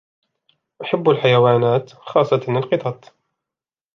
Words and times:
أحبّ 0.83 1.09
الحيوانات 1.09 1.91
خاصّة 1.91 2.41
القطط 2.47 3.13